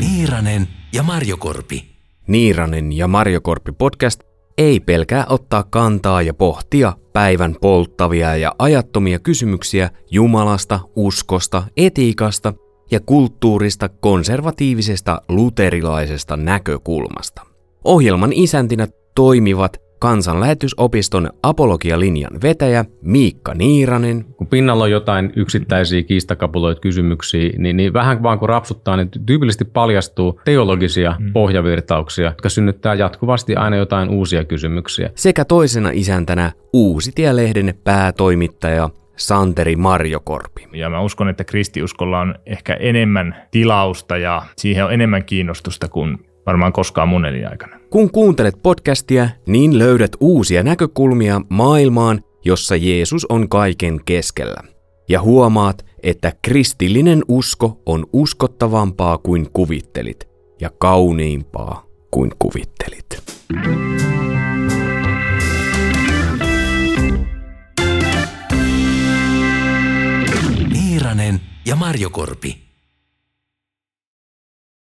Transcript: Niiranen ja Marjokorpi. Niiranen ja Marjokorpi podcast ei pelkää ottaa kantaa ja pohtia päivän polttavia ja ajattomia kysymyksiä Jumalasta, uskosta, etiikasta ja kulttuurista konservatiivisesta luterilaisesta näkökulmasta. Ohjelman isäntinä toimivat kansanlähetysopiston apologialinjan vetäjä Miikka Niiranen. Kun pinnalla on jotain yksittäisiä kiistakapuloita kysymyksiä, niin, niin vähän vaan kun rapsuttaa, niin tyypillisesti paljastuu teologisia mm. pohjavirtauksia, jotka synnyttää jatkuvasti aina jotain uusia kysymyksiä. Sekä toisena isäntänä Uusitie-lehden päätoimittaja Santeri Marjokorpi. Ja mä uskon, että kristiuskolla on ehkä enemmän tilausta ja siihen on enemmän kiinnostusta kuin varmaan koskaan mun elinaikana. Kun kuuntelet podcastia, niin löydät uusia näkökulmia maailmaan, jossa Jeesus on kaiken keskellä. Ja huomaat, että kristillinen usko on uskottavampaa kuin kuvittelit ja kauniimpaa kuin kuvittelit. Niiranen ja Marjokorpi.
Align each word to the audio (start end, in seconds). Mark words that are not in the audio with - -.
Niiranen 0.00 0.68
ja 0.92 1.02
Marjokorpi. 1.02 1.84
Niiranen 2.26 2.92
ja 2.92 3.08
Marjokorpi 3.08 3.72
podcast 3.72 4.20
ei 4.58 4.80
pelkää 4.80 5.26
ottaa 5.28 5.62
kantaa 5.62 6.22
ja 6.22 6.34
pohtia 6.34 6.92
päivän 7.12 7.56
polttavia 7.60 8.36
ja 8.36 8.54
ajattomia 8.58 9.18
kysymyksiä 9.18 9.90
Jumalasta, 10.10 10.80
uskosta, 10.96 11.62
etiikasta 11.76 12.54
ja 12.90 13.00
kulttuurista 13.00 13.88
konservatiivisesta 13.88 15.22
luterilaisesta 15.28 16.36
näkökulmasta. 16.36 17.42
Ohjelman 17.84 18.32
isäntinä 18.32 18.88
toimivat 19.14 19.87
kansanlähetysopiston 19.98 21.30
apologialinjan 21.42 22.42
vetäjä 22.42 22.84
Miikka 23.02 23.54
Niiranen. 23.54 24.24
Kun 24.24 24.46
pinnalla 24.46 24.84
on 24.84 24.90
jotain 24.90 25.32
yksittäisiä 25.36 26.02
kiistakapuloita 26.02 26.80
kysymyksiä, 26.80 27.50
niin, 27.58 27.76
niin 27.76 27.92
vähän 27.92 28.22
vaan 28.22 28.38
kun 28.38 28.48
rapsuttaa, 28.48 28.96
niin 28.96 29.10
tyypillisesti 29.26 29.64
paljastuu 29.64 30.40
teologisia 30.44 31.16
mm. 31.18 31.32
pohjavirtauksia, 31.32 32.28
jotka 32.28 32.48
synnyttää 32.48 32.94
jatkuvasti 32.94 33.56
aina 33.56 33.76
jotain 33.76 34.08
uusia 34.08 34.44
kysymyksiä. 34.44 35.10
Sekä 35.14 35.44
toisena 35.44 35.90
isäntänä 35.92 36.52
Uusitie-lehden 36.72 37.74
päätoimittaja 37.84 38.90
Santeri 39.18 39.76
Marjokorpi. 39.76 40.68
Ja 40.72 40.90
mä 40.90 41.00
uskon, 41.00 41.28
että 41.28 41.44
kristiuskolla 41.44 42.20
on 42.20 42.34
ehkä 42.46 42.74
enemmän 42.74 43.36
tilausta 43.50 44.16
ja 44.16 44.42
siihen 44.56 44.84
on 44.84 44.92
enemmän 44.92 45.24
kiinnostusta 45.24 45.88
kuin 45.88 46.18
varmaan 46.46 46.72
koskaan 46.72 47.08
mun 47.08 47.24
elinaikana. 47.24 47.76
Kun 47.90 48.10
kuuntelet 48.10 48.62
podcastia, 48.62 49.28
niin 49.46 49.78
löydät 49.78 50.10
uusia 50.20 50.62
näkökulmia 50.62 51.40
maailmaan, 51.48 52.20
jossa 52.44 52.76
Jeesus 52.76 53.26
on 53.28 53.48
kaiken 53.48 54.00
keskellä. 54.04 54.62
Ja 55.08 55.22
huomaat, 55.22 55.86
että 56.02 56.32
kristillinen 56.42 57.22
usko 57.28 57.82
on 57.86 58.06
uskottavampaa 58.12 59.18
kuin 59.18 59.46
kuvittelit 59.52 60.28
ja 60.60 60.70
kauniimpaa 60.78 61.84
kuin 62.10 62.30
kuvittelit. 62.38 63.22
Niiranen 71.08 71.40
ja 71.64 71.76
Marjokorpi. 71.76 72.67